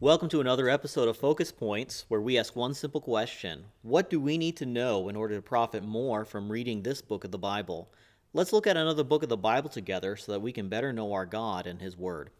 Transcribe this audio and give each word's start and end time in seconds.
Welcome 0.00 0.28
to 0.28 0.40
another 0.40 0.68
episode 0.68 1.08
of 1.08 1.16
Focus 1.16 1.50
Points, 1.50 2.04
where 2.06 2.20
we 2.20 2.38
ask 2.38 2.54
one 2.54 2.72
simple 2.72 3.00
question 3.00 3.64
What 3.82 4.08
do 4.08 4.20
we 4.20 4.38
need 4.38 4.56
to 4.58 4.64
know 4.64 5.08
in 5.08 5.16
order 5.16 5.34
to 5.34 5.42
profit 5.42 5.82
more 5.82 6.24
from 6.24 6.52
reading 6.52 6.84
this 6.84 7.02
book 7.02 7.24
of 7.24 7.32
the 7.32 7.36
Bible? 7.38 7.90
Let's 8.32 8.52
look 8.52 8.68
at 8.68 8.76
another 8.76 9.02
book 9.02 9.24
of 9.24 9.28
the 9.28 9.36
Bible 9.36 9.68
together 9.68 10.14
so 10.14 10.30
that 10.30 10.40
we 10.40 10.52
can 10.52 10.68
better 10.68 10.92
know 10.92 11.12
our 11.14 11.26
God 11.26 11.66
and 11.66 11.80
His 11.80 11.96
Word. 11.96 12.30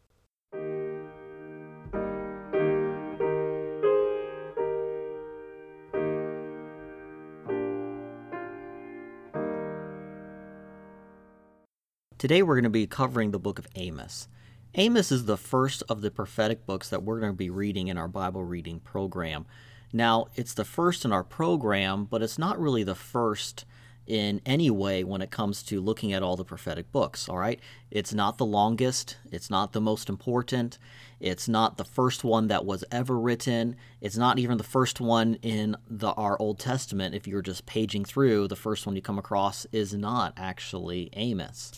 Today 12.19 12.43
we're 12.45 12.55
going 12.55 12.63
to 12.63 12.71
be 12.71 12.87
covering 12.87 13.33
the 13.33 13.41
book 13.41 13.59
of 13.59 13.67
Amos. 13.75 14.29
Amos 14.75 15.11
is 15.11 15.25
the 15.25 15.39
first 15.39 15.83
of 15.89 16.03
the 16.03 16.11
prophetic 16.11 16.67
books 16.67 16.91
that 16.91 17.03
we're 17.03 17.21
going 17.21 17.33
to 17.33 17.37
be 17.37 17.51
reading 17.51 17.89
in 17.89 17.97
our 17.97 18.09
Bible 18.09 18.45
reading 18.45 18.81
program. 18.81 19.47
Now, 19.93 20.27
it's 20.35 20.53
the 20.53 20.65
first 20.65 21.07
in 21.07 21.13
our 21.13 21.25
program, 21.25 22.05
but 22.05 22.23
it's 22.23 22.39
not 22.39 22.61
really 22.61 22.85
the 22.85 22.95
first 22.95 23.65
in 24.07 24.41
any 24.45 24.71
way 24.71 25.05
when 25.05 25.23
it 25.23 25.31
comes 25.31 25.63
to 25.63 25.81
looking 25.81 26.13
at 26.13 26.23
all 26.23 26.37
the 26.37 26.45
prophetic 26.45 26.93
books, 26.93 27.29
all 27.29 27.39
right? 27.39 27.61
It's 27.91 28.13
not 28.13 28.37
the 28.37 28.47
longest, 28.47 29.17
it's 29.31 29.51
not 29.51 29.73
the 29.73 29.81
most 29.81 30.09
important, 30.09 30.79
it's 31.19 31.49
not 31.49 31.77
the 31.77 31.85
first 31.85 32.23
one 32.23 32.49
that 32.49 32.65
was 32.65 32.85
ever 32.91 33.19
written, 33.19 33.77
it's 34.01 34.17
not 34.17 34.39
even 34.39 34.59
the 34.59 34.65
first 34.65 35.01
one 35.01 35.35
in 35.43 35.77
the 35.89 36.13
our 36.13 36.41
Old 36.41 36.59
Testament. 36.59 37.15
If 37.15 37.27
you're 37.27 37.43
just 37.43 37.67
paging 37.67 38.05
through, 38.05 38.49
the 38.49 38.57
first 38.57 38.87
one 38.87 38.97
you 38.97 39.03
come 39.03 39.19
across 39.19 39.67
is 39.73 39.95
not 39.95 40.35
actually 40.37 41.11
Amos. 41.15 41.73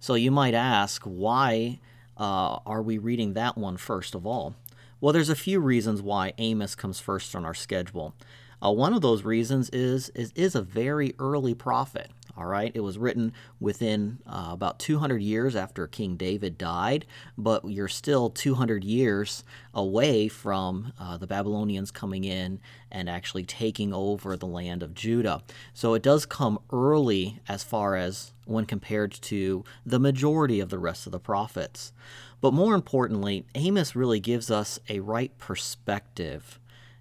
So 0.00 0.14
you 0.14 0.30
might 0.30 0.54
ask, 0.54 1.02
why 1.04 1.80
uh, 2.20 2.60
are 2.66 2.82
we 2.82 2.98
reading 2.98 3.32
that 3.32 3.56
one 3.56 3.78
first 3.78 4.14
of 4.14 4.26
all? 4.26 4.54
Well, 5.00 5.14
there's 5.14 5.30
a 5.30 5.34
few 5.34 5.58
reasons 5.58 6.02
why 6.02 6.34
Amos 6.36 6.74
comes 6.74 7.00
first 7.00 7.34
on 7.34 7.46
our 7.46 7.54
schedule. 7.54 8.14
Uh, 8.62 8.70
one 8.70 8.92
of 8.92 9.00
those 9.00 9.24
reasons 9.24 9.70
is, 9.70 10.10
is 10.10 10.30
is 10.34 10.54
a 10.54 10.60
very 10.60 11.14
early 11.18 11.54
prophet. 11.54 12.10
All 12.36 12.46
right, 12.46 12.70
it 12.74 12.80
was 12.80 12.96
written 12.96 13.32
within 13.58 14.18
uh, 14.26 14.50
about 14.52 14.78
200 14.78 15.20
years 15.20 15.56
after 15.56 15.86
King 15.86 16.16
David 16.16 16.56
died, 16.56 17.06
but 17.36 17.68
you're 17.68 17.88
still 17.88 18.30
200 18.30 18.84
years 18.84 19.42
away 19.74 20.28
from 20.28 20.92
uh, 20.98 21.16
the 21.16 21.26
Babylonians 21.26 21.90
coming 21.90 22.24
in 22.24 22.60
and 22.90 23.10
actually 23.10 23.44
taking 23.44 23.92
over 23.92 24.36
the 24.36 24.46
land 24.46 24.82
of 24.82 24.94
Judah. 24.94 25.42
So 25.74 25.94
it 25.94 26.02
does 26.02 26.24
come 26.24 26.60
early 26.72 27.40
as 27.48 27.64
far 27.64 27.96
as 27.96 28.32
when 28.46 28.66
compared 28.66 29.12
to 29.12 29.64
the 29.84 30.00
majority 30.00 30.60
of 30.60 30.70
the 30.70 30.78
rest 30.78 31.06
of 31.06 31.12
the 31.12 31.20
prophets. 31.20 31.92
But 32.40 32.54
more 32.54 32.74
importantly, 32.74 33.44
Amos 33.54 33.94
really 33.94 34.20
gives 34.20 34.50
us 34.50 34.78
a 34.88 35.00
right 35.00 35.36
perspective 35.38 36.58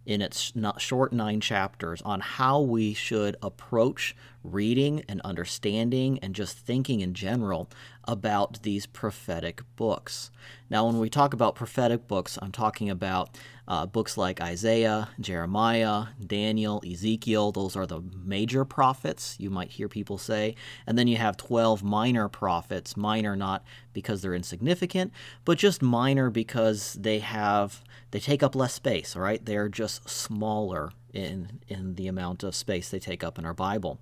in 0.09 0.23
its 0.23 0.51
short 0.79 1.13
nine 1.13 1.39
chapters 1.39 2.01
on 2.01 2.19
how 2.19 2.59
we 2.59 2.95
should 2.95 3.37
approach 3.43 4.15
reading 4.43 5.03
and 5.07 5.21
understanding 5.21 6.17
and 6.23 6.33
just 6.33 6.57
thinking 6.57 7.01
in 7.01 7.13
general 7.13 7.69
about 8.05 8.63
these 8.63 8.87
prophetic 8.87 9.61
books. 9.75 10.31
Now, 10.67 10.87
when 10.87 10.97
we 10.97 11.11
talk 11.11 11.31
about 11.31 11.53
prophetic 11.53 12.07
books, 12.07 12.39
I'm 12.41 12.51
talking 12.51 12.89
about 12.89 13.37
uh, 13.69 13.85
books 13.85 14.17
like 14.17 14.41
Isaiah, 14.41 15.09
Jeremiah, 15.19 16.07
Daniel, 16.25 16.81
Ezekiel. 16.85 17.51
Those 17.51 17.75
are 17.75 17.85
the 17.85 18.01
major 18.25 18.65
prophets, 18.65 19.35
you 19.39 19.51
might 19.51 19.69
hear 19.69 19.87
people 19.87 20.17
say. 20.17 20.55
And 20.87 20.97
then 20.97 21.07
you 21.07 21.17
have 21.17 21.37
12 21.37 21.83
minor 21.83 22.27
prophets. 22.27 22.97
Minor 22.97 23.35
not 23.35 23.63
because 23.93 24.21
they're 24.23 24.33
insignificant, 24.33 25.13
but 25.45 25.59
just 25.59 25.83
minor 25.83 26.31
because 26.31 26.93
they 26.93 27.19
have 27.19 27.83
they 28.11 28.19
take 28.19 28.41
up 28.41 28.55
less 28.55 28.73
space, 28.73 29.15
all 29.15 29.21
right? 29.21 29.45
They're 29.45 29.69
just 29.69 30.09
smaller 30.09 30.91
in 31.13 31.59
in 31.67 31.93
the 31.93 32.07
amount 32.07 32.43
of 32.43 32.55
space 32.55 32.89
they 32.89 32.99
take 32.99 33.23
up 33.23 33.37
in 33.37 33.45
our 33.45 33.53
Bible. 33.53 33.99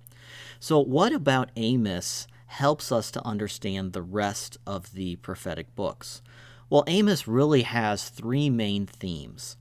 So 0.58 0.78
what 0.78 1.12
about 1.12 1.50
Amos 1.56 2.26
helps 2.46 2.90
us 2.90 3.10
to 3.10 3.26
understand 3.26 3.92
the 3.92 4.02
rest 4.02 4.56
of 4.66 4.94
the 4.94 5.16
prophetic 5.16 5.74
books? 5.74 6.22
Well, 6.70 6.84
Amos 6.86 7.26
really 7.26 7.62
has 7.62 8.08
three 8.08 8.50
main 8.50 8.86
themes. 8.86 9.56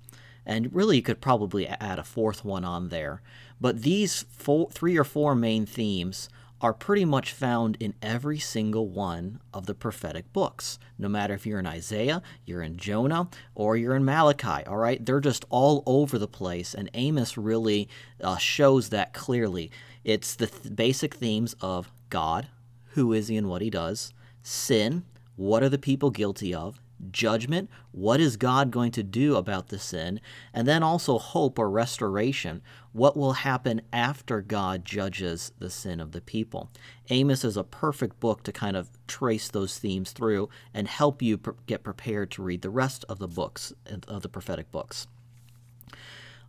And 0.45 0.73
really, 0.73 0.97
you 0.97 1.01
could 1.01 1.21
probably 1.21 1.67
add 1.67 1.99
a 1.99 2.03
fourth 2.03 2.45
one 2.45 2.63
on 2.63 2.89
there. 2.89 3.21
But 3.59 3.81
these 3.81 4.25
four, 4.29 4.69
three 4.71 4.97
or 4.97 5.03
four 5.03 5.35
main 5.35 5.65
themes 5.65 6.29
are 6.59 6.73
pretty 6.73 7.05
much 7.05 7.31
found 7.31 7.77
in 7.79 7.93
every 8.01 8.39
single 8.39 8.89
one 8.89 9.39
of 9.53 9.67
the 9.67 9.75
prophetic 9.75 10.31
books. 10.33 10.79
No 10.97 11.07
matter 11.07 11.33
if 11.33 11.45
you're 11.45 11.59
in 11.59 11.67
Isaiah, 11.67 12.21
you're 12.45 12.63
in 12.63 12.77
Jonah, 12.77 13.29
or 13.53 13.77
you're 13.77 13.95
in 13.95 14.05
Malachi, 14.05 14.65
all 14.65 14.77
right? 14.77 15.05
They're 15.05 15.19
just 15.19 15.45
all 15.49 15.83
over 15.85 16.17
the 16.17 16.27
place, 16.27 16.73
and 16.73 16.89
Amos 16.93 17.37
really 17.37 17.87
uh, 18.23 18.37
shows 18.37 18.89
that 18.89 19.13
clearly. 19.13 19.69
It's 20.03 20.35
the 20.35 20.47
th- 20.47 20.75
basic 20.75 21.13
themes 21.13 21.55
of 21.61 21.91
God, 22.09 22.47
who 22.93 23.13
is 23.13 23.27
he 23.27 23.37
and 23.37 23.49
what 23.49 23.61
he 23.61 23.69
does, 23.69 24.13
sin, 24.41 25.03
what 25.35 25.61
are 25.61 25.69
the 25.69 25.77
people 25.77 26.09
guilty 26.09 26.55
of, 26.55 26.81
judgment, 27.11 27.69
what 27.91 28.19
is 28.19 28.37
God 28.37 28.71
going 28.71 28.91
to 28.91 29.03
do 29.03 29.35
about 29.35 29.69
the 29.69 29.79
sin, 29.79 30.19
and 30.53 30.67
then 30.67 30.83
also 30.83 31.17
hope 31.17 31.59
or 31.59 31.69
restoration, 31.69 32.61
what 32.91 33.15
will 33.15 33.33
happen 33.33 33.81
after 33.93 34.41
God 34.41 34.83
judges 34.85 35.51
the 35.59 35.69
sin 35.69 35.99
of 35.99 36.11
the 36.11 36.21
people. 36.21 36.69
Amos 37.09 37.43
is 37.43 37.57
a 37.57 37.63
perfect 37.63 38.19
book 38.19 38.43
to 38.43 38.51
kind 38.51 38.75
of 38.75 38.89
trace 39.07 39.49
those 39.49 39.77
themes 39.77 40.11
through 40.11 40.49
and 40.73 40.87
help 40.87 41.21
you 41.21 41.37
pr- 41.37 41.51
get 41.65 41.83
prepared 41.83 42.31
to 42.31 42.43
read 42.43 42.61
the 42.61 42.69
rest 42.69 43.05
of 43.07 43.19
the 43.19 43.27
books, 43.27 43.73
of 44.07 44.21
the 44.21 44.29
prophetic 44.29 44.71
books. 44.71 45.07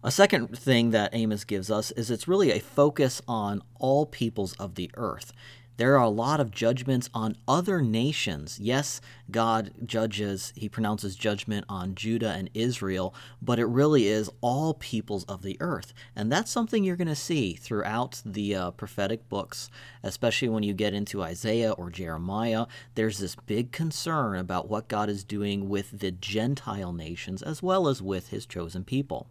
A 0.03 0.13
second 0.13 0.57
thing 0.57 0.91
that 0.93 1.13
Amos 1.13 1.43
gives 1.43 1.73
us 1.73 1.91
is 1.91 2.09
it's 2.09 2.29
really 2.29 2.53
a 2.53 2.61
focus 2.61 3.21
on 3.27 3.63
all 3.81 4.07
peoples 4.07 4.53
of 4.55 4.77
the 4.77 4.91
earth. 4.97 5.33
There 5.79 5.97
are 5.97 6.05
a 6.05 6.09
lot 6.09 6.41
of 6.41 6.51
judgments 6.51 7.09
on 7.15 7.37
other 7.47 7.81
nations. 7.81 8.59
Yes, 8.61 9.01
God 9.31 9.71
judges, 9.87 10.53
he 10.57 10.69
pronounces 10.69 11.15
judgment 11.15 11.67
on 11.69 11.95
Judah 11.95 12.33
and 12.33 12.51
Israel, 12.53 13.15
but 13.41 13.61
it 13.61 13.67
really 13.67 14.09
is 14.09 14.29
all 14.41 14.75
peoples 14.75 15.23
of 15.27 15.43
the 15.43 15.57
earth. 15.61 15.95
And 16.17 16.33
that's 16.33 16.51
something 16.51 16.83
you're 16.83 16.97
going 16.97 17.07
to 17.07 17.15
see 17.15 17.55
throughout 17.55 18.21
the 18.27 18.57
uh, 18.57 18.71
prophetic 18.73 19.29
books, 19.29 19.71
especially 20.03 20.49
when 20.49 20.65
you 20.65 20.75
get 20.75 20.95
into 20.95 21.23
Isaiah 21.23 21.71
or 21.71 21.91
Jeremiah. 21.91 22.67
There's 22.97 23.19
this 23.19 23.37
big 23.37 23.71
concern 23.71 24.37
about 24.37 24.69
what 24.69 24.89
God 24.89 25.09
is 25.09 25.23
doing 25.23 25.69
with 25.69 26.01
the 26.01 26.11
Gentile 26.11 26.93
nations 26.93 27.41
as 27.41 27.63
well 27.63 27.87
as 27.87 28.03
with 28.03 28.31
his 28.31 28.47
chosen 28.47 28.83
people. 28.83 29.29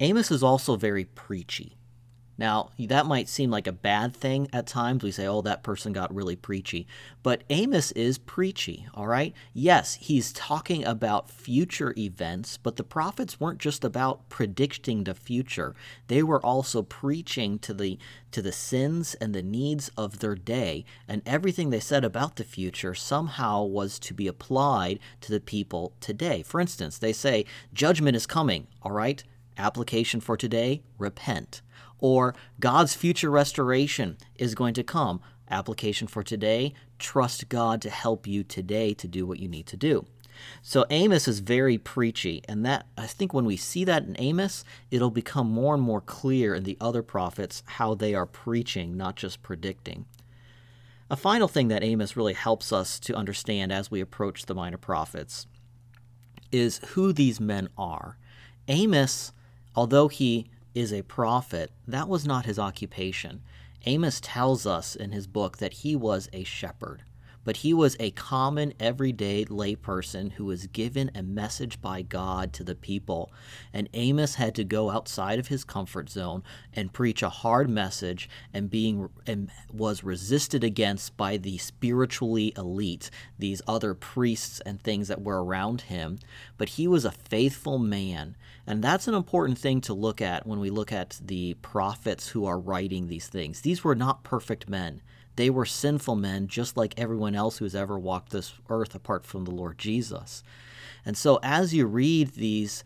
Amos 0.00 0.30
is 0.30 0.42
also 0.42 0.76
very 0.76 1.04
preachy. 1.04 1.77
Now, 2.38 2.70
that 2.78 3.06
might 3.06 3.28
seem 3.28 3.50
like 3.50 3.66
a 3.66 3.72
bad 3.72 4.14
thing 4.16 4.48
at 4.52 4.68
times. 4.68 5.02
We 5.02 5.10
say, 5.10 5.26
oh, 5.26 5.42
that 5.42 5.64
person 5.64 5.92
got 5.92 6.14
really 6.14 6.36
preachy. 6.36 6.86
But 7.24 7.42
Amos 7.50 7.90
is 7.92 8.16
preachy, 8.16 8.86
all 8.94 9.08
right? 9.08 9.34
Yes, 9.52 9.94
he's 9.94 10.32
talking 10.32 10.84
about 10.84 11.28
future 11.28 11.92
events, 11.98 12.56
but 12.56 12.76
the 12.76 12.84
prophets 12.84 13.40
weren't 13.40 13.58
just 13.58 13.82
about 13.82 14.28
predicting 14.28 15.02
the 15.02 15.14
future. 15.14 15.74
They 16.06 16.22
were 16.22 16.44
also 16.44 16.82
preaching 16.82 17.58
to 17.58 17.74
the 17.74 17.98
to 18.30 18.42
the 18.42 18.52
sins 18.52 19.14
and 19.14 19.34
the 19.34 19.42
needs 19.42 19.90
of 19.96 20.18
their 20.18 20.34
day, 20.34 20.84
and 21.08 21.22
everything 21.24 21.70
they 21.70 21.80
said 21.80 22.04
about 22.04 22.36
the 22.36 22.44
future 22.44 22.94
somehow 22.94 23.64
was 23.64 23.98
to 24.00 24.12
be 24.12 24.28
applied 24.28 25.00
to 25.22 25.32
the 25.32 25.40
people 25.40 25.94
today. 25.98 26.42
For 26.42 26.60
instance, 26.60 26.98
they 26.98 27.14
say 27.14 27.46
judgment 27.72 28.16
is 28.16 28.26
coming, 28.26 28.66
all 28.82 28.92
right? 28.92 29.24
Application 29.56 30.20
for 30.20 30.36
today, 30.36 30.82
repent 30.98 31.62
or 31.98 32.34
God's 32.60 32.94
future 32.94 33.30
restoration 33.30 34.16
is 34.36 34.54
going 34.54 34.74
to 34.74 34.82
come. 34.82 35.20
Application 35.50 36.06
for 36.06 36.22
today 36.22 36.74
trust 36.98 37.48
God 37.48 37.80
to 37.82 37.90
help 37.90 38.26
you 38.26 38.42
today 38.44 38.92
to 38.94 39.08
do 39.08 39.26
what 39.26 39.38
you 39.38 39.48
need 39.48 39.66
to 39.66 39.76
do. 39.76 40.06
So 40.62 40.84
Amos 40.90 41.26
is 41.26 41.40
very 41.40 41.78
preachy, 41.78 42.42
and 42.48 42.64
that 42.64 42.86
I 42.96 43.06
think 43.06 43.34
when 43.34 43.44
we 43.44 43.56
see 43.56 43.84
that 43.84 44.04
in 44.04 44.16
Amos, 44.18 44.64
it'll 44.90 45.10
become 45.10 45.50
more 45.50 45.74
and 45.74 45.82
more 45.82 46.00
clear 46.00 46.54
in 46.54 46.64
the 46.64 46.76
other 46.80 47.02
prophets 47.02 47.62
how 47.66 47.94
they 47.94 48.14
are 48.14 48.26
preaching, 48.26 48.96
not 48.96 49.16
just 49.16 49.42
predicting. 49.42 50.06
A 51.10 51.16
final 51.16 51.48
thing 51.48 51.68
that 51.68 51.82
Amos 51.82 52.16
really 52.16 52.34
helps 52.34 52.72
us 52.72 53.00
to 53.00 53.14
understand 53.16 53.72
as 53.72 53.90
we 53.90 54.00
approach 54.00 54.46
the 54.46 54.54
minor 54.54 54.76
prophets 54.76 55.46
is 56.52 56.78
who 56.88 57.12
these 57.12 57.40
men 57.40 57.68
are. 57.76 58.18
Amos, 58.68 59.32
although 59.74 60.08
he 60.08 60.50
is 60.78 60.92
a 60.92 61.02
prophet, 61.02 61.72
that 61.88 62.08
was 62.08 62.24
not 62.24 62.46
his 62.46 62.56
occupation. 62.56 63.42
Amos 63.84 64.20
tells 64.22 64.64
us 64.64 64.94
in 64.94 65.10
his 65.10 65.26
book 65.26 65.58
that 65.58 65.72
he 65.72 65.96
was 65.96 66.28
a 66.32 66.44
shepherd. 66.44 67.02
But 67.44 67.58
he 67.58 67.72
was 67.72 67.96
a 67.98 68.10
common, 68.10 68.74
everyday 68.78 69.44
layperson 69.44 70.32
who 70.32 70.44
was 70.44 70.66
given 70.66 71.10
a 71.14 71.22
message 71.22 71.80
by 71.80 72.02
God 72.02 72.52
to 72.52 72.64
the 72.64 72.74
people. 72.74 73.32
And 73.72 73.88
Amos 73.94 74.34
had 74.34 74.54
to 74.56 74.64
go 74.64 74.90
outside 74.90 75.38
of 75.38 75.48
his 75.48 75.64
comfort 75.64 76.10
zone 76.10 76.42
and 76.74 76.92
preach 76.92 77.22
a 77.22 77.28
hard 77.28 77.70
message 77.70 78.28
and 78.52 78.70
being 78.70 79.08
and 79.26 79.50
was 79.72 80.04
resisted 80.04 80.62
against 80.62 81.16
by 81.16 81.36
the 81.36 81.58
spiritually 81.58 82.52
elite, 82.56 83.10
these 83.38 83.62
other 83.66 83.94
priests 83.94 84.60
and 84.66 84.80
things 84.80 85.08
that 85.08 85.22
were 85.22 85.42
around 85.42 85.82
him. 85.82 86.18
But 86.56 86.70
he 86.70 86.86
was 86.86 87.04
a 87.04 87.10
faithful 87.10 87.78
man. 87.78 88.36
And 88.66 88.84
that's 88.84 89.08
an 89.08 89.14
important 89.14 89.58
thing 89.58 89.80
to 89.82 89.94
look 89.94 90.20
at 90.20 90.46
when 90.46 90.60
we 90.60 90.68
look 90.68 90.92
at 90.92 91.18
the 91.24 91.54
prophets 91.54 92.28
who 92.28 92.44
are 92.44 92.58
writing 92.58 93.08
these 93.08 93.26
things. 93.26 93.62
These 93.62 93.82
were 93.82 93.94
not 93.94 94.24
perfect 94.24 94.68
men. 94.68 95.00
They 95.38 95.50
were 95.50 95.66
sinful 95.66 96.16
men, 96.16 96.48
just 96.48 96.76
like 96.76 96.98
everyone 96.98 97.36
else 97.36 97.58
who's 97.58 97.76
ever 97.76 97.96
walked 97.96 98.30
this 98.30 98.54
earth 98.68 98.92
apart 98.96 99.24
from 99.24 99.44
the 99.44 99.52
Lord 99.52 99.78
Jesus. 99.78 100.42
And 101.06 101.16
so, 101.16 101.38
as 101.44 101.72
you 101.72 101.86
read 101.86 102.32
these 102.32 102.82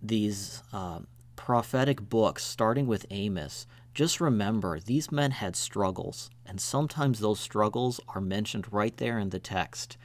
these 0.00 0.62
uh, 0.72 1.00
prophetic 1.34 2.08
books, 2.08 2.44
starting 2.44 2.86
with 2.86 3.06
Amos, 3.10 3.66
just 3.92 4.20
remember 4.20 4.78
these 4.78 5.10
men 5.10 5.32
had 5.32 5.56
struggles, 5.56 6.30
and 6.46 6.60
sometimes 6.60 7.18
those 7.18 7.40
struggles 7.40 7.98
are 8.06 8.20
mentioned 8.20 8.72
right 8.72 8.96
there 8.98 9.18
in 9.18 9.30
the 9.30 9.40
text. 9.40 9.96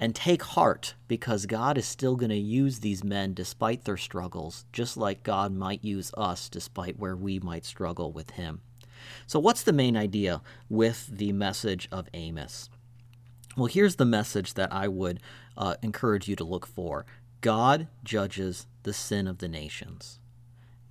And 0.00 0.14
take 0.14 0.42
heart 0.42 0.94
because 1.06 1.44
God 1.44 1.76
is 1.76 1.84
still 1.84 2.16
going 2.16 2.30
to 2.30 2.36
use 2.36 2.78
these 2.78 3.04
men 3.04 3.34
despite 3.34 3.84
their 3.84 3.98
struggles, 3.98 4.64
just 4.72 4.96
like 4.96 5.22
God 5.22 5.52
might 5.52 5.84
use 5.84 6.14
us 6.16 6.48
despite 6.48 6.98
where 6.98 7.14
we 7.14 7.38
might 7.40 7.66
struggle 7.66 8.10
with 8.10 8.30
Him. 8.30 8.62
So, 9.26 9.38
what's 9.38 9.62
the 9.62 9.72
main 9.72 9.96
idea 9.96 10.40
with 10.68 11.08
the 11.10 11.32
message 11.32 11.88
of 11.90 12.08
Amos? 12.14 12.68
Well, 13.56 13.66
here's 13.66 13.96
the 13.96 14.04
message 14.04 14.54
that 14.54 14.72
I 14.72 14.88
would 14.88 15.20
uh, 15.56 15.74
encourage 15.82 16.28
you 16.28 16.36
to 16.36 16.44
look 16.44 16.66
for 16.66 17.04
God 17.40 17.88
judges 18.04 18.66
the 18.84 18.92
sin 18.92 19.26
of 19.26 19.38
the 19.38 19.48
nations. 19.48 20.18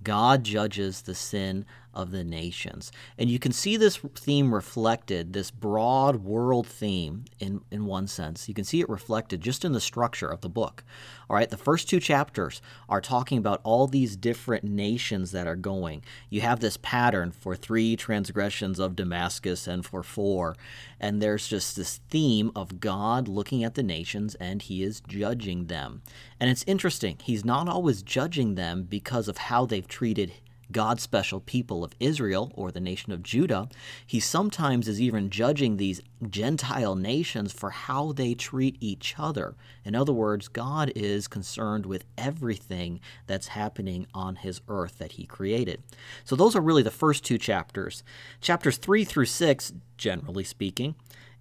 God 0.02 0.44
judges 0.44 1.02
the 1.02 1.14
sin 1.14 1.64
of 1.94 2.10
the 2.10 2.24
nations. 2.24 2.92
And 3.18 3.30
you 3.30 3.38
can 3.38 3.52
see 3.52 3.76
this 3.76 3.96
theme 3.96 4.54
reflected, 4.54 5.32
this 5.32 5.50
broad 5.50 6.24
world 6.24 6.66
theme, 6.66 7.24
in, 7.38 7.62
in 7.70 7.86
one 7.86 8.06
sense. 8.06 8.48
You 8.48 8.54
can 8.54 8.64
see 8.64 8.80
it 8.80 8.88
reflected 8.88 9.40
just 9.40 9.64
in 9.64 9.72
the 9.72 9.80
structure 9.80 10.28
of 10.28 10.40
the 10.40 10.48
book. 10.48 10.84
All 11.28 11.36
right, 11.36 11.48
the 11.48 11.56
first 11.56 11.88
two 11.88 12.00
chapters 12.00 12.60
are 12.88 13.00
talking 13.00 13.38
about 13.38 13.60
all 13.64 13.86
these 13.86 14.16
different 14.16 14.64
nations 14.64 15.32
that 15.32 15.46
are 15.46 15.56
going. 15.56 16.02
You 16.28 16.42
have 16.42 16.60
this 16.60 16.76
pattern 16.76 17.32
for 17.32 17.56
three 17.56 17.96
transgressions 17.96 18.78
of 18.78 18.96
Damascus 18.96 19.66
and 19.66 19.84
for 19.84 20.02
four. 20.02 20.56
And 21.00 21.20
there's 21.20 21.48
just 21.48 21.74
this 21.74 22.00
theme 22.10 22.52
of 22.54 22.80
God 22.80 23.28
looking 23.28 23.64
at 23.64 23.74
the 23.74 23.82
nations 23.82 24.34
and 24.36 24.60
he 24.62 24.82
is 24.82 25.00
judging 25.00 25.66
them. 25.66 26.02
And 26.38 26.50
it's 26.50 26.64
interesting, 26.66 27.16
he's 27.22 27.44
not 27.44 27.68
always 27.68 28.02
judging 28.02 28.54
them 28.54 28.82
because 28.84 29.26
of 29.26 29.38
how 29.38 29.66
they've 29.66 29.88
treated 29.88 30.32
God's 30.72 31.02
special 31.02 31.40
people 31.40 31.84
of 31.84 31.94
Israel 32.00 32.50
or 32.54 32.70
the 32.70 32.80
nation 32.80 33.12
of 33.12 33.22
Judah, 33.22 33.68
he 34.06 34.18
sometimes 34.20 34.88
is 34.88 35.00
even 35.00 35.30
judging 35.30 35.76
these 35.76 36.00
Gentile 36.28 36.94
nations 36.96 37.52
for 37.52 37.70
how 37.70 38.12
they 38.12 38.34
treat 38.34 38.76
each 38.80 39.14
other. 39.18 39.54
In 39.84 39.94
other 39.94 40.12
words, 40.12 40.48
God 40.48 40.92
is 40.94 41.28
concerned 41.28 41.86
with 41.86 42.04
everything 42.16 43.00
that's 43.26 43.48
happening 43.48 44.06
on 44.14 44.36
his 44.36 44.60
earth 44.68 44.98
that 44.98 45.12
he 45.12 45.26
created. 45.26 45.82
So 46.24 46.36
those 46.36 46.56
are 46.56 46.60
really 46.60 46.82
the 46.82 46.90
first 46.90 47.24
two 47.24 47.38
chapters. 47.38 48.02
Chapters 48.40 48.76
3 48.76 49.04
through 49.04 49.26
6, 49.26 49.72
generally 49.96 50.44
speaking, 50.44 50.94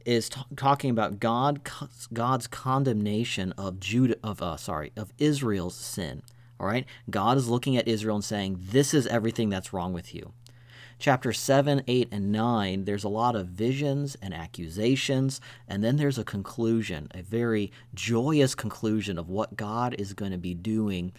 is 0.05 0.29
t- 0.29 0.41
talking 0.55 0.89
about 0.89 1.19
God 1.19 1.61
God's 2.11 2.47
condemnation 2.47 3.51
of 3.53 3.79
Judah 3.79 4.15
of 4.23 4.41
uh, 4.41 4.57
sorry, 4.57 4.91
of 4.95 5.13
Israel's 5.17 5.75
sin. 5.75 6.23
All 6.61 6.67
right? 6.67 6.85
God 7.09 7.37
is 7.37 7.49
looking 7.49 7.75
at 7.75 7.87
Israel 7.87 8.17
and 8.17 8.23
saying, 8.23 8.57
This 8.59 8.93
is 8.93 9.07
everything 9.07 9.49
that's 9.49 9.73
wrong 9.73 9.93
with 9.93 10.13
you. 10.13 10.31
Chapter 10.99 11.33
7, 11.33 11.81
8, 11.87 12.09
and 12.11 12.31
9, 12.31 12.85
there's 12.85 13.03
a 13.03 13.09
lot 13.09 13.35
of 13.35 13.47
visions 13.47 14.15
and 14.21 14.35
accusations, 14.35 15.41
and 15.67 15.83
then 15.83 15.97
there's 15.97 16.19
a 16.19 16.23
conclusion, 16.23 17.07
a 17.15 17.23
very 17.23 17.71
joyous 17.95 18.53
conclusion 18.53 19.17
of 19.17 19.27
what 19.27 19.55
God 19.55 19.95
is 19.97 20.13
going 20.13 20.31
to 20.31 20.37
be 20.37 20.53
doing 20.53 21.11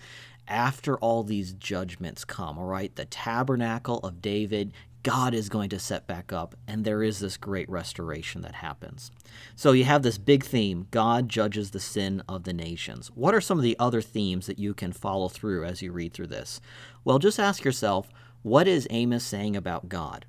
after 0.47 0.97
all 0.99 1.25
these 1.25 1.53
judgments 1.55 2.25
come. 2.25 2.57
All 2.61 2.67
right? 2.67 2.95
The 2.95 3.07
tabernacle 3.07 3.99
of 3.99 4.23
David 4.23 4.73
God 5.03 5.35
is 5.35 5.49
going 5.49 5.69
to 5.71 5.79
set 5.79 6.07
back 6.07 6.33
up, 6.33 6.55
and 6.67 6.85
there 6.85 7.03
is 7.03 7.19
this 7.19 7.37
great 7.37 7.69
restoration 7.69 8.43
that 8.43 8.57
happens. 8.57 9.11
So 9.57 9.73
you 9.73 9.85
have 9.85 10.03
this 10.03 10.19
big 10.19 10.45
theme 10.45 10.87
God 10.91 11.29
judges 11.29 11.71
the 11.71 11.81
sin 11.81 12.23
of 12.29 12.45
the 12.45 12.53
nations. 12.53 13.09
What 13.15 13.35
are 13.35 13.41
some 13.41 13.59
of 13.59 13.65
the 13.65 13.77
other 13.79 14.01
themes 14.01 14.47
that 14.47 14.59
you 14.59 14.75
can 14.75 14.93
follow 14.93 15.29
through 15.29 15.65
as 15.65 15.83
you 15.83 15.93
read 15.93 16.13
through 16.13 16.29
this? 16.29 16.61
Well, 17.05 17.19
just 17.19 17.41
ask 17.41 17.65
yourself 17.65 18.09
what 18.43 18.67
is 18.69 18.89
Amos 18.91 19.25
saying 19.25 19.57
about 19.57 19.89
God? 19.89 20.27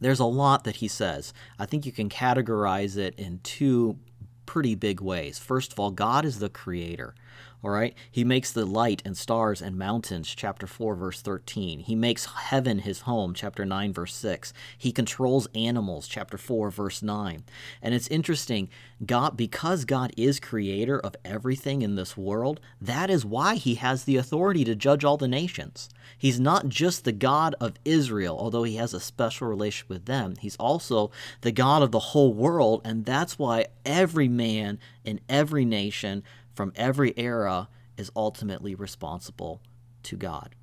There's 0.00 0.20
a 0.20 0.24
lot 0.24 0.64
that 0.64 0.76
he 0.76 0.88
says. 0.88 1.32
I 1.58 1.66
think 1.66 1.84
you 1.84 1.92
can 1.92 2.08
categorize 2.08 2.96
it 2.96 3.14
in 3.16 3.40
two 3.42 3.98
pretty 4.46 4.74
big 4.74 5.00
ways. 5.00 5.38
First 5.38 5.72
of 5.72 5.78
all, 5.78 5.90
God 5.90 6.24
is 6.24 6.38
the 6.38 6.48
creator. 6.48 7.14
All 7.62 7.70
right. 7.70 7.94
He 8.10 8.24
makes 8.24 8.52
the 8.52 8.64
light 8.64 9.02
and 9.04 9.16
stars 9.16 9.60
and 9.60 9.76
mountains, 9.76 10.34
chapter 10.34 10.66
4, 10.66 10.94
verse 10.94 11.20
13. 11.20 11.80
He 11.80 11.94
makes 11.94 12.24
heaven 12.24 12.78
his 12.78 13.00
home, 13.00 13.34
chapter 13.34 13.66
9, 13.66 13.92
verse 13.92 14.14
6. 14.14 14.54
He 14.78 14.92
controls 14.92 15.46
animals, 15.54 16.08
chapter 16.08 16.38
4, 16.38 16.70
verse 16.70 17.02
9. 17.02 17.44
And 17.82 17.94
it's 17.94 18.08
interesting, 18.08 18.70
God, 19.04 19.36
because 19.36 19.84
God 19.84 20.12
is 20.16 20.40
creator 20.40 20.98
of 20.98 21.16
everything 21.22 21.82
in 21.82 21.96
this 21.96 22.16
world, 22.16 22.60
that 22.80 23.10
is 23.10 23.26
why 23.26 23.56
he 23.56 23.74
has 23.74 24.04
the 24.04 24.16
authority 24.16 24.64
to 24.64 24.74
judge 24.74 25.04
all 25.04 25.18
the 25.18 25.28
nations. 25.28 25.90
He's 26.16 26.40
not 26.40 26.68
just 26.68 27.04
the 27.04 27.12
God 27.12 27.54
of 27.60 27.74
Israel, 27.84 28.38
although 28.38 28.62
he 28.62 28.76
has 28.76 28.94
a 28.94 29.00
special 29.00 29.48
relationship 29.48 29.90
with 29.90 30.06
them. 30.06 30.34
He's 30.40 30.56
also 30.56 31.10
the 31.42 31.52
God 31.52 31.82
of 31.82 31.92
the 31.92 31.98
whole 31.98 32.32
world, 32.32 32.80
and 32.86 33.04
that's 33.04 33.38
why 33.38 33.66
every 33.84 34.28
man 34.28 34.78
in 35.04 35.20
every 35.28 35.64
nation 35.64 36.22
from 36.60 36.74
every 36.76 37.14
era 37.16 37.70
is 37.96 38.12
ultimately 38.14 38.74
responsible 38.74 39.62
to 40.02 40.14
God. 40.14 40.54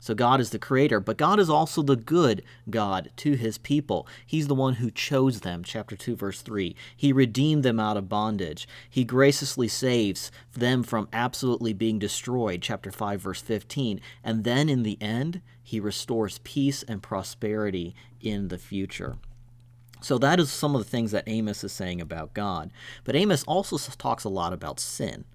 So 0.00 0.14
God 0.14 0.40
is 0.40 0.48
the 0.48 0.58
creator, 0.58 0.98
but 0.98 1.18
God 1.18 1.38
is 1.38 1.50
also 1.50 1.82
the 1.82 1.94
good 1.94 2.42
God 2.70 3.10
to 3.16 3.34
his 3.34 3.58
people. 3.58 4.06
He's 4.24 4.48
the 4.48 4.54
one 4.54 4.76
who 4.76 4.90
chose 4.90 5.40
them, 5.40 5.62
chapter 5.62 5.94
2 5.94 6.16
verse 6.16 6.40
3. 6.40 6.74
He 6.96 7.12
redeemed 7.12 7.64
them 7.64 7.78
out 7.78 7.98
of 7.98 8.08
bondage. 8.08 8.66
He 8.88 9.04
graciously 9.04 9.68
saves 9.68 10.32
them 10.54 10.82
from 10.82 11.06
absolutely 11.12 11.74
being 11.74 11.98
destroyed, 11.98 12.62
chapter 12.62 12.90
5 12.90 13.20
verse 13.20 13.42
15. 13.42 14.00
And 14.24 14.44
then 14.44 14.70
in 14.70 14.84
the 14.84 14.96
end, 15.02 15.42
he 15.62 15.80
restores 15.80 16.40
peace 16.44 16.82
and 16.82 17.02
prosperity 17.02 17.94
in 18.22 18.48
the 18.48 18.56
future. 18.56 19.18
So 20.00 20.16
that 20.16 20.40
is 20.40 20.50
some 20.50 20.74
of 20.74 20.82
the 20.82 20.88
things 20.88 21.10
that 21.10 21.24
Amos 21.26 21.62
is 21.62 21.72
saying 21.72 22.00
about 22.00 22.32
God. 22.32 22.70
But 23.04 23.16
Amos 23.16 23.44
also 23.44 23.76
talks 23.76 24.24
a 24.24 24.30
lot 24.30 24.54
about 24.54 24.80
sin. 24.80 25.26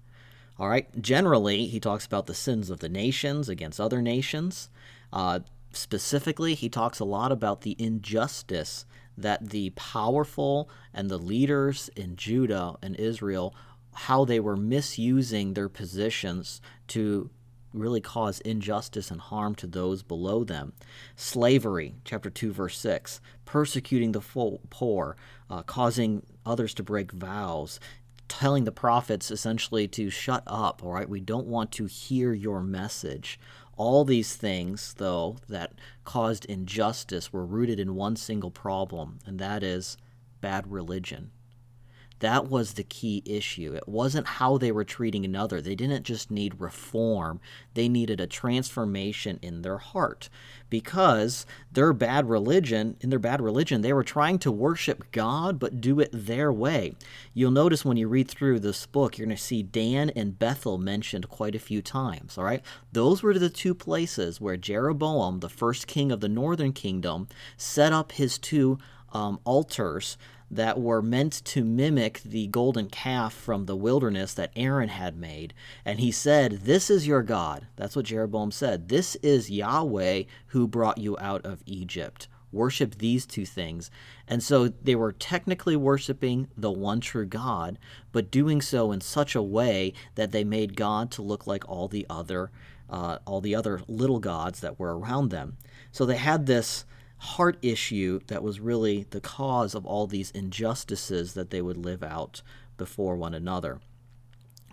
All 0.58 0.68
right. 0.68 0.88
Generally, 1.00 1.66
he 1.66 1.78
talks 1.78 2.04
about 2.04 2.26
the 2.26 2.34
sins 2.34 2.68
of 2.68 2.80
the 2.80 2.88
nations 2.88 3.48
against 3.48 3.80
other 3.80 4.02
nations. 4.02 4.70
Uh, 5.12 5.40
specifically, 5.72 6.54
he 6.54 6.68
talks 6.68 6.98
a 6.98 7.04
lot 7.04 7.30
about 7.30 7.60
the 7.60 7.76
injustice 7.78 8.84
that 9.16 9.50
the 9.50 9.70
powerful 9.70 10.68
and 10.92 11.08
the 11.10 11.18
leaders 11.18 11.90
in 11.96 12.16
Judah 12.16 12.76
and 12.82 12.96
Israel, 12.96 13.54
how 13.94 14.24
they 14.24 14.40
were 14.40 14.56
misusing 14.56 15.54
their 15.54 15.68
positions 15.68 16.60
to 16.88 17.30
really 17.72 18.00
cause 18.00 18.40
injustice 18.40 19.10
and 19.10 19.20
harm 19.20 19.54
to 19.56 19.66
those 19.66 20.02
below 20.02 20.42
them. 20.42 20.72
Slavery, 21.16 21.94
chapter 22.04 22.30
2, 22.30 22.52
verse 22.52 22.78
6, 22.78 23.20
persecuting 23.44 24.12
the 24.12 24.20
poor, 24.70 25.16
uh, 25.50 25.62
causing 25.62 26.22
others 26.46 26.72
to 26.74 26.82
break 26.82 27.12
vows, 27.12 27.78
telling 28.28 28.64
the 28.64 28.72
prophets 28.72 29.30
essentially 29.30 29.88
to 29.88 30.10
shut 30.10 30.42
up, 30.46 30.84
all 30.84 30.92
right? 30.92 31.08
We 31.08 31.20
don't 31.20 31.46
want 31.46 31.72
to 31.72 31.86
hear 31.86 32.32
your 32.32 32.62
message. 32.62 33.40
All 33.76 34.04
these 34.04 34.36
things, 34.36 34.94
though, 34.98 35.36
that 35.48 35.72
caused 36.04 36.44
injustice 36.44 37.32
were 37.32 37.46
rooted 37.46 37.80
in 37.80 37.94
one 37.94 38.16
single 38.16 38.50
problem, 38.50 39.18
and 39.24 39.38
that 39.38 39.62
is 39.62 39.96
bad 40.40 40.70
religion. 40.70 41.30
That 42.20 42.48
was 42.48 42.72
the 42.72 42.82
key 42.82 43.22
issue. 43.24 43.74
It 43.74 43.88
wasn't 43.88 44.26
how 44.26 44.58
they 44.58 44.72
were 44.72 44.84
treating 44.84 45.24
another. 45.24 45.60
They 45.60 45.74
didn't 45.74 46.02
just 46.02 46.30
need 46.30 46.60
reform, 46.60 47.40
they 47.74 47.88
needed 47.88 48.20
a 48.20 48.26
transformation 48.26 49.38
in 49.42 49.62
their 49.62 49.78
heart. 49.78 50.28
Because 50.70 51.46
their 51.72 51.92
bad 51.92 52.28
religion, 52.28 52.96
in 53.00 53.08
their 53.08 53.18
bad 53.18 53.40
religion, 53.40 53.80
they 53.80 53.92
were 53.92 54.04
trying 54.04 54.38
to 54.40 54.52
worship 54.52 55.10
God 55.12 55.58
but 55.58 55.80
do 55.80 55.98
it 56.00 56.10
their 56.12 56.52
way. 56.52 56.94
You'll 57.32 57.50
notice 57.50 57.84
when 57.84 57.96
you 57.96 58.08
read 58.08 58.28
through 58.28 58.60
this 58.60 58.84
book, 58.84 59.16
you're 59.16 59.26
going 59.26 59.36
to 59.36 59.42
see 59.42 59.62
Dan 59.62 60.10
and 60.10 60.38
Bethel 60.38 60.76
mentioned 60.76 61.28
quite 61.28 61.54
a 61.54 61.60
few 61.60 61.80
times, 61.80 62.36
all 62.36 62.44
right? 62.44 62.62
Those 62.92 63.22
were 63.22 63.38
the 63.38 63.48
two 63.48 63.74
places 63.74 64.40
where 64.40 64.56
Jeroboam, 64.56 65.40
the 65.40 65.48
first 65.48 65.86
king 65.86 66.12
of 66.12 66.20
the 66.20 66.28
northern 66.28 66.72
kingdom, 66.72 67.28
set 67.56 67.92
up 67.92 68.12
his 68.12 68.38
two 68.38 68.78
um, 69.12 69.40
altars 69.44 70.18
that 70.50 70.80
were 70.80 71.02
meant 71.02 71.44
to 71.44 71.64
mimic 71.64 72.22
the 72.24 72.46
golden 72.46 72.88
calf 72.88 73.34
from 73.34 73.66
the 73.66 73.76
wilderness 73.76 74.34
that 74.34 74.52
Aaron 74.56 74.88
had 74.88 75.16
made. 75.16 75.52
And 75.84 76.00
he 76.00 76.10
said, 76.10 76.60
This 76.62 76.90
is 76.90 77.06
your 77.06 77.22
God. 77.22 77.66
That's 77.76 77.94
what 77.94 78.06
Jeroboam 78.06 78.50
said. 78.50 78.88
This 78.88 79.16
is 79.16 79.50
Yahweh 79.50 80.24
who 80.48 80.66
brought 80.66 80.98
you 80.98 81.16
out 81.18 81.44
of 81.44 81.62
Egypt. 81.66 82.28
Worship 82.50 82.96
these 82.96 83.26
two 83.26 83.44
things. 83.44 83.90
And 84.26 84.42
so 84.42 84.68
they 84.68 84.94
were 84.94 85.12
technically 85.12 85.76
worshiping 85.76 86.48
the 86.56 86.70
one 86.70 87.00
true 87.00 87.26
God, 87.26 87.78
but 88.10 88.30
doing 88.30 88.62
so 88.62 88.90
in 88.90 89.02
such 89.02 89.34
a 89.34 89.42
way 89.42 89.92
that 90.14 90.32
they 90.32 90.44
made 90.44 90.76
God 90.76 91.10
to 91.12 91.22
look 91.22 91.46
like 91.46 91.68
all 91.68 91.88
the 91.88 92.06
other 92.08 92.50
uh, 92.90 93.18
all 93.26 93.42
the 93.42 93.54
other 93.54 93.82
little 93.86 94.18
gods 94.18 94.60
that 94.60 94.78
were 94.78 94.98
around 94.98 95.28
them. 95.28 95.58
So 95.92 96.06
they 96.06 96.16
had 96.16 96.46
this 96.46 96.86
heart 97.18 97.58
issue 97.62 98.20
that 98.28 98.42
was 98.42 98.60
really 98.60 99.06
the 99.10 99.20
cause 99.20 99.74
of 99.74 99.84
all 99.84 100.06
these 100.06 100.30
injustices 100.30 101.34
that 101.34 101.50
they 101.50 101.60
would 101.60 101.76
live 101.76 102.02
out 102.02 102.42
before 102.76 103.16
one 103.16 103.34
another. 103.34 103.80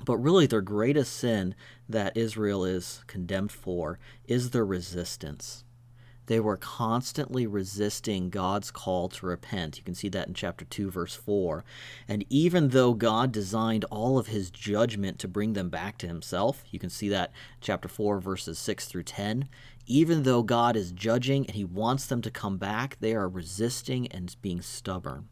But 0.03 0.17
really, 0.17 0.45
their 0.45 0.61
greatest 0.61 1.13
sin 1.13 1.55
that 1.89 2.15
Israel 2.15 2.65
is 2.65 3.03
condemned 3.07 3.51
for 3.51 3.97
is 4.27 4.51
their 4.51 4.65
resistance. 4.65 5.63
They 6.27 6.39
were 6.39 6.57
constantly 6.57 7.45
resisting 7.45 8.29
God's 8.29 8.71
call 8.71 9.09
to 9.09 9.25
repent. 9.27 9.77
You 9.77 9.83
can 9.83 9.93
see 9.93 10.09
that 10.09 10.27
in 10.27 10.33
chapter 10.33 10.65
2, 10.65 10.89
verse 10.89 11.13
4. 11.13 11.63
And 12.07 12.25
even 12.29 12.69
though 12.69 12.93
God 12.93 13.31
designed 13.31 13.85
all 13.85 14.17
of 14.17 14.27
his 14.27 14.49
judgment 14.49 15.19
to 15.19 15.27
bring 15.27 15.53
them 15.53 15.69
back 15.69 15.97
to 15.99 16.07
himself, 16.07 16.63
you 16.71 16.79
can 16.79 16.89
see 16.89 17.09
that 17.09 17.31
chapter 17.61 17.87
4, 17.87 18.19
verses 18.19 18.57
6 18.57 18.87
through 18.87 19.03
10. 19.03 19.47
Even 19.87 20.23
though 20.23 20.43
God 20.43 20.75
is 20.75 20.91
judging 20.91 21.45
and 21.45 21.55
he 21.55 21.63
wants 21.63 22.05
them 22.07 22.21
to 22.21 22.31
come 22.31 22.57
back, 22.57 22.97
they 22.99 23.13
are 23.13 23.29
resisting 23.29 24.07
and 24.07 24.35
being 24.41 24.61
stubborn. 24.61 25.29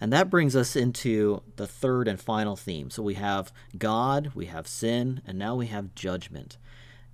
And 0.00 0.12
that 0.12 0.30
brings 0.30 0.56
us 0.56 0.74
into 0.74 1.42
the 1.56 1.66
third 1.66 2.08
and 2.08 2.20
final 2.20 2.56
theme. 2.56 2.90
So 2.90 3.02
we 3.02 3.14
have 3.14 3.52
God, 3.78 4.32
we 4.34 4.46
have 4.46 4.66
sin, 4.66 5.22
and 5.26 5.38
now 5.38 5.54
we 5.54 5.66
have 5.66 5.94
judgment. 5.94 6.58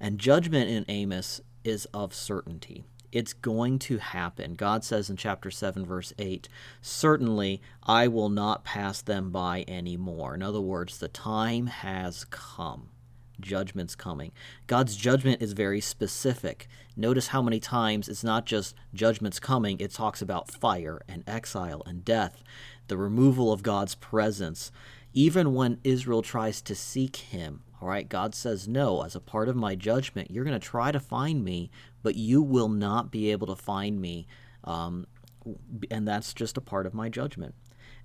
And 0.01 0.19
judgment 0.19 0.71
in 0.71 0.87
Amos 0.89 1.41
is 1.65 1.85
of 1.87 2.15
certainty. 2.15 2.85
It's 3.11 3.33
going 3.33 3.79
to 3.81 3.99
happen. 3.99 4.55
God 4.55 4.85
says 4.85 5.11
in 5.11 5.17
chapter 5.17 5.51
7, 5.51 5.85
verse 5.85 6.13
8, 6.19 6.49
Certainly 6.81 7.61
I 7.83 8.07
will 8.09 8.29
not 8.29 8.65
pass 8.65 9.03
them 9.03 9.31
by 9.31 9.65
anymore. 9.67 10.35
In 10.35 10.43
other 10.43 10.61
words, 10.61 10.99
the 10.99 11.09
time 11.09 11.67
has 11.67 12.25
come. 12.25 12.91
Judgment's 13.41 13.95
coming. 13.95 14.33
God's 14.67 14.97
judgment 14.97 15.43
is 15.43 15.53
very 15.53 15.81
specific. 15.81 16.69
Notice 16.97 17.29
how 17.29 17.43
many 17.43 17.61
times 17.61 18.09
it's 18.09 18.25
not 18.25 18.47
just 18.47 18.75
judgment's 18.95 19.41
coming, 19.41 19.79
it 19.81 19.93
talks 19.93 20.21
about 20.21 20.51
fire 20.51 21.01
and 21.09 21.23
exile 21.27 21.83
and 21.87 22.05
death, 22.05 22.43
the 22.89 22.97
removal 22.97 23.53
of 23.53 23.63
God's 23.63 23.95
presence. 23.95 24.73
Even 25.13 25.55
when 25.55 25.81
Israel 25.85 26.23
tries 26.23 26.61
to 26.63 26.75
seek 26.75 27.17
him, 27.17 27.63
all 27.81 27.89
right, 27.89 28.09
God 28.09 28.35
says, 28.35 28.67
No, 28.67 29.03
as 29.03 29.15
a 29.15 29.21
part 29.21 29.49
of 29.49 29.57
my 29.57 29.75
judgment, 29.75 30.31
you're 30.31 30.45
going 30.45 30.59
to 30.59 30.67
try 30.67 30.91
to 30.91 30.99
find 30.99 31.45
me, 31.45 31.71
but 32.03 32.17
you 32.17 32.43
will 32.43 32.69
not 32.69 33.11
be 33.11 33.31
able 33.31 33.47
to 33.47 33.57
find 33.57 34.01
me. 34.01 34.27
Um, 34.65 35.07
and 35.91 36.07
that's 36.07 36.35
just 36.35 36.57
a 36.57 36.61
part 36.61 36.87
of 36.87 36.95
my 36.95 37.09
judgment. 37.09 37.55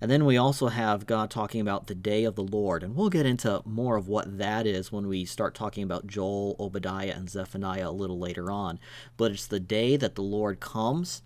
And 0.01 0.12
then 0.12 0.25
we 0.25 0.38
also 0.38 0.67
have 0.67 1.05
God 1.05 1.29
talking 1.29 1.62
about 1.62 1.88
the 1.88 1.95
day 1.95 2.23
of 2.23 2.35
the 2.35 2.43
Lord. 2.43 2.83
And 2.83 2.95
we'll 2.95 3.09
get 3.09 3.25
into 3.25 3.62
more 3.65 3.95
of 3.95 4.07
what 4.07 4.38
that 4.38 4.67
is 4.67 4.91
when 4.91 5.07
we 5.07 5.25
start 5.25 5.55
talking 5.55 5.83
about 5.83 6.07
Joel, 6.07 6.55
Obadiah, 6.59 7.13
and 7.15 7.29
Zephaniah 7.29 7.89
a 7.89 7.91
little 7.91 8.19
later 8.19 8.51
on. 8.51 8.79
But 9.17 9.31
it's 9.31 9.47
the 9.47 9.59
day 9.59 9.95
that 9.97 10.15
the 10.15 10.21
Lord 10.21 10.59
comes 10.59 11.21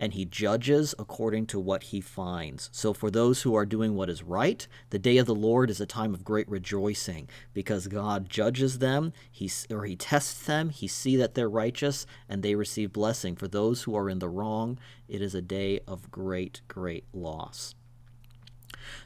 and 0.00 0.14
he 0.14 0.24
judges 0.24 0.94
according 0.98 1.46
to 1.46 1.60
what 1.60 1.84
he 1.84 2.00
finds. 2.00 2.70
So 2.72 2.94
for 2.94 3.10
those 3.10 3.42
who 3.42 3.54
are 3.54 3.66
doing 3.66 3.94
what 3.94 4.08
is 4.08 4.22
right, 4.22 4.66
the 4.88 4.98
day 4.98 5.18
of 5.18 5.26
the 5.26 5.34
Lord 5.34 5.68
is 5.68 5.80
a 5.80 5.86
time 5.86 6.14
of 6.14 6.24
great 6.24 6.48
rejoicing 6.48 7.28
because 7.52 7.86
God 7.86 8.30
judges 8.30 8.78
them, 8.78 9.12
he 9.30 9.50
or 9.68 9.84
he 9.84 9.96
tests 9.96 10.46
them, 10.46 10.70
he 10.70 10.88
see 10.88 11.16
that 11.16 11.34
they're 11.34 11.50
righteous 11.50 12.06
and 12.28 12.42
they 12.42 12.54
receive 12.54 12.92
blessing. 12.92 13.36
For 13.36 13.46
those 13.46 13.82
who 13.82 13.94
are 13.94 14.08
in 14.08 14.20
the 14.20 14.28
wrong, 14.28 14.78
it 15.06 15.20
is 15.20 15.34
a 15.34 15.42
day 15.42 15.80
of 15.86 16.10
great 16.10 16.62
great 16.66 17.04
loss. 17.12 17.74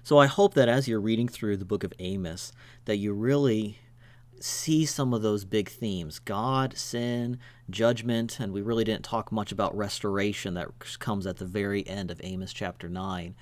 So 0.02 0.18
I 0.18 0.26
hope 0.26 0.54
that 0.54 0.68
as 0.68 0.88
you're 0.88 1.00
reading 1.00 1.28
through 1.28 1.56
the 1.56 1.64
book 1.64 1.84
of 1.84 1.92
Amos 1.98 2.52
that 2.84 2.96
you 2.96 3.12
really 3.12 3.78
see 4.40 4.84
some 4.84 5.14
of 5.14 5.22
those 5.22 5.44
big 5.44 5.68
themes 5.68 6.18
God, 6.18 6.76
sin, 6.76 7.38
judgment, 7.70 8.40
and 8.40 8.52
we 8.52 8.62
really 8.62 8.84
didn't 8.84 9.04
talk 9.04 9.32
much 9.32 9.52
about 9.52 9.76
restoration 9.76 10.54
that 10.54 10.68
comes 10.98 11.26
at 11.26 11.38
the 11.38 11.46
very 11.46 11.86
end 11.88 12.10
of 12.10 12.20
Amos 12.22 12.52
chapter 12.52 12.88
9. 12.88 13.34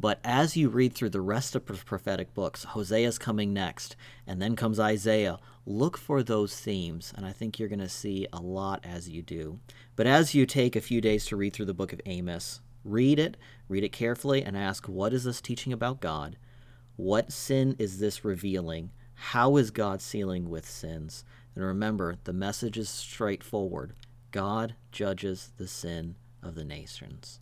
But 0.00 0.18
as 0.24 0.56
you 0.56 0.70
read 0.70 0.94
through 0.94 1.10
the 1.10 1.20
rest 1.20 1.54
of 1.54 1.66
prophetic 1.66 2.32
books, 2.32 2.64
Hosea's 2.64 3.18
coming 3.18 3.52
next, 3.52 3.96
and 4.26 4.40
then 4.40 4.56
comes 4.56 4.80
Isaiah. 4.80 5.38
Look 5.66 5.98
for 5.98 6.22
those 6.22 6.58
themes, 6.58 7.12
and 7.14 7.26
I 7.26 7.32
think 7.32 7.58
you're 7.58 7.68
going 7.68 7.80
to 7.80 7.88
see 7.88 8.26
a 8.32 8.40
lot 8.40 8.80
as 8.82 9.10
you 9.10 9.20
do. 9.20 9.58
But 9.96 10.06
as 10.06 10.34
you 10.34 10.46
take 10.46 10.74
a 10.74 10.80
few 10.80 11.02
days 11.02 11.26
to 11.26 11.36
read 11.36 11.52
through 11.52 11.66
the 11.66 11.74
book 11.74 11.92
of 11.92 12.00
Amos, 12.06 12.62
read 12.84 13.18
it, 13.18 13.36
read 13.68 13.84
it 13.84 13.92
carefully, 13.92 14.42
and 14.42 14.56
ask 14.56 14.86
what 14.86 15.12
is 15.12 15.24
this 15.24 15.40
teaching 15.40 15.72
about 15.72 16.00
God? 16.00 16.36
What 16.96 17.32
sin 17.32 17.76
is 17.78 17.98
this 17.98 18.24
revealing? 18.24 18.90
How 19.14 19.56
is 19.56 19.70
God 19.70 20.00
sealing 20.00 20.48
with 20.48 20.68
sins? 20.68 21.24
And 21.54 21.64
remember, 21.64 22.16
the 22.24 22.32
message 22.32 22.78
is 22.78 22.88
straightforward 22.88 23.94
God 24.30 24.74
judges 24.92 25.52
the 25.56 25.66
sin 25.66 26.14
of 26.42 26.54
the 26.54 26.64
nations. 26.64 27.40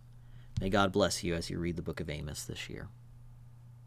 May 0.60 0.70
God 0.70 0.90
bless 0.90 1.22
you 1.22 1.34
as 1.34 1.50
you 1.50 1.58
read 1.58 1.76
the 1.76 1.82
book 1.82 2.00
of 2.00 2.08
Amos 2.08 2.44
this 2.44 2.68
year. 2.68 2.88